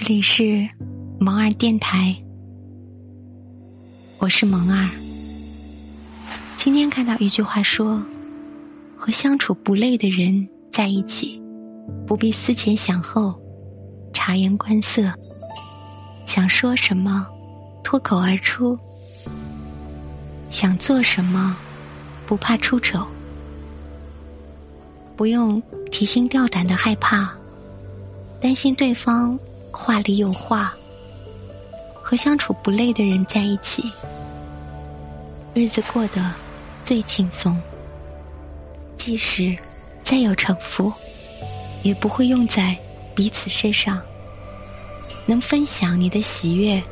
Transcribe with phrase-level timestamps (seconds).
[0.00, 0.64] 这里是
[1.18, 2.14] 萌儿电台，
[4.18, 4.88] 我是萌儿。
[6.56, 8.00] 今天看到一句话说
[8.96, 11.42] ：“和相处不累的人在一起，
[12.06, 13.34] 不必思前想后、
[14.12, 15.12] 察言观色，
[16.24, 17.26] 想说什么
[17.82, 18.78] 脱口而出，
[20.48, 21.56] 想做什么
[22.24, 23.04] 不怕出丑，
[25.16, 25.60] 不用
[25.90, 27.36] 提心吊胆的害怕，
[28.40, 29.36] 担心对方。”
[29.80, 30.74] 话里有话，
[32.02, 33.84] 和相处不累的人在一起，
[35.54, 36.34] 日子过得
[36.82, 37.56] 最轻松。
[38.96, 39.56] 即使
[40.02, 40.92] 再有城府，
[41.84, 42.76] 也不会用在
[43.14, 44.02] 彼此身上。
[45.24, 46.82] 能分享你的喜悦，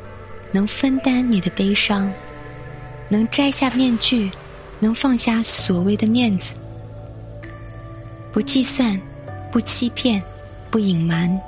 [0.53, 2.09] 能分担你的悲伤，
[3.09, 4.31] 能摘下面具，
[4.79, 6.53] 能放下所谓的面子，
[8.31, 8.99] 不计算，
[9.51, 10.23] 不欺骗，
[10.71, 11.39] 不隐瞒。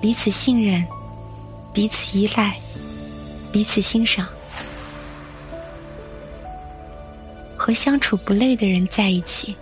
[0.00, 0.86] 彼此信任，
[1.72, 2.56] 彼此依赖，
[3.50, 4.26] 彼此欣赏。
[7.56, 9.56] 和相处不累的人在一起，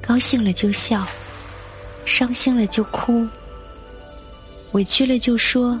[0.00, 1.04] 高兴了就笑，
[2.04, 3.26] 伤心了就哭，
[4.72, 5.78] 委屈了就说，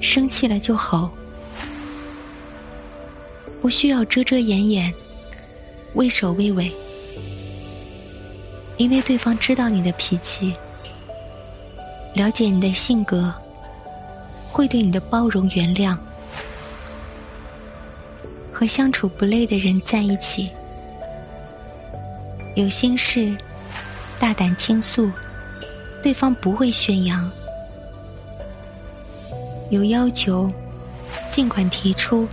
[0.00, 1.10] 生气了就吼，
[3.60, 4.94] 不需要遮遮掩掩，
[5.92, 6.72] 畏首畏尾，
[8.78, 10.54] 因为对方知道你的脾气。
[12.14, 13.32] 了解你的性格，
[14.50, 15.96] 会对你的包容原谅。
[18.52, 20.50] 和相处不累的人在一起，
[22.54, 23.36] 有心事
[24.20, 25.10] 大胆倾诉，
[26.02, 27.28] 对方不会宣扬；
[29.70, 30.52] 有要求
[31.30, 32.28] 尽管提出，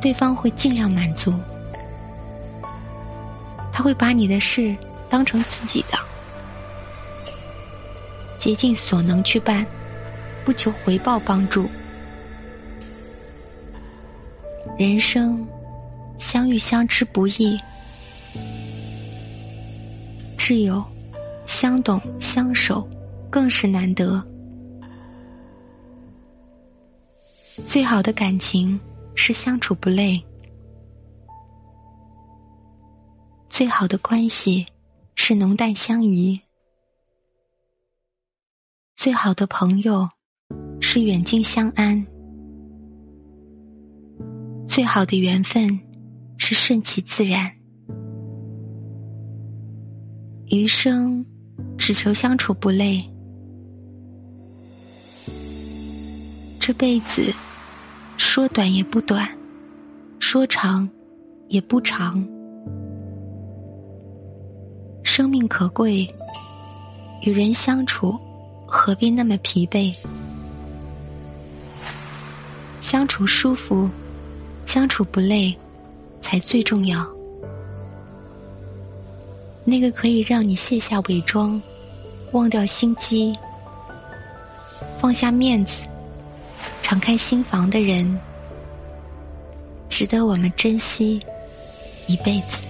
[0.00, 1.34] 对方会尽量满足。
[3.72, 4.76] 他会把你的事
[5.08, 5.98] 当成自己的。
[8.40, 9.64] 竭尽所能去办，
[10.44, 11.68] 不求回报帮助。
[14.78, 15.46] 人生
[16.16, 17.56] 相遇相知不易，
[20.38, 20.82] 挚友
[21.44, 22.88] 相懂相守
[23.28, 24.22] 更是难得。
[27.66, 28.80] 最好的感情
[29.14, 30.18] 是相处不累，
[33.50, 34.66] 最好的关系
[35.14, 36.40] 是浓淡相宜。
[39.02, 40.06] 最好的朋友
[40.78, 42.06] 是远近相安，
[44.68, 45.66] 最好的缘分
[46.36, 47.50] 是顺其自然。
[50.48, 51.24] 余生
[51.78, 53.02] 只求相处不累，
[56.58, 57.32] 这辈子
[58.18, 59.26] 说短也不短，
[60.18, 60.86] 说长
[61.48, 62.22] 也不长。
[65.02, 66.06] 生命可贵，
[67.22, 68.20] 与人相处。
[68.72, 69.92] 何必那么疲惫？
[72.80, 73.90] 相处舒服，
[74.64, 75.54] 相处不累，
[76.20, 77.04] 才最重要。
[79.64, 81.60] 那个可以让你卸下伪装，
[82.30, 83.36] 忘掉心机，
[85.00, 85.84] 放下面子，
[86.80, 88.18] 敞开心房的人，
[89.88, 91.20] 值得我们珍惜
[92.06, 92.69] 一辈子。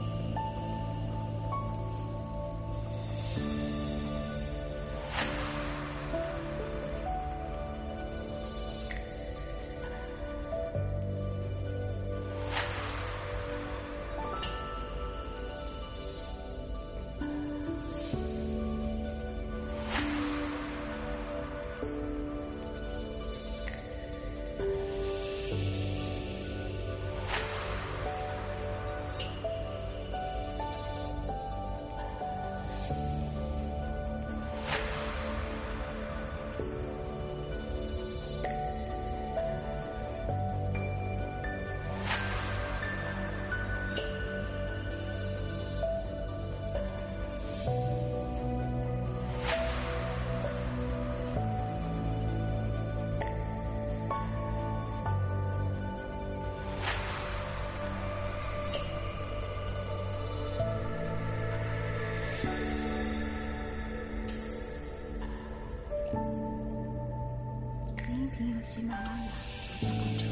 [68.63, 69.31] 喜马拉雅
[69.79, 70.27] 独家播出，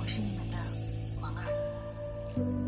[0.00, 0.56] 我是你们的
[1.20, 2.65] 王二。